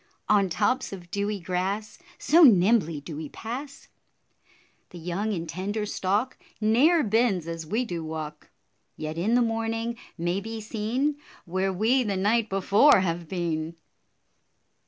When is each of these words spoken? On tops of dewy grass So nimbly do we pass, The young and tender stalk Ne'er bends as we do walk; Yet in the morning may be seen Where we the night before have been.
On 0.27 0.49
tops 0.49 0.91
of 0.91 1.11
dewy 1.11 1.39
grass 1.39 1.99
So 2.17 2.41
nimbly 2.41 2.99
do 3.01 3.15
we 3.15 3.29
pass, 3.29 3.87
The 4.89 4.97
young 4.97 5.31
and 5.31 5.47
tender 5.47 5.85
stalk 5.85 6.39
Ne'er 6.59 7.03
bends 7.03 7.45
as 7.47 7.67
we 7.67 7.85
do 7.85 8.03
walk; 8.03 8.49
Yet 8.97 9.19
in 9.19 9.35
the 9.35 9.43
morning 9.43 9.97
may 10.17 10.39
be 10.41 10.59
seen 10.59 11.17
Where 11.45 11.71
we 11.71 12.01
the 12.01 12.17
night 12.17 12.49
before 12.49 13.01
have 13.01 13.27
been. 13.27 13.75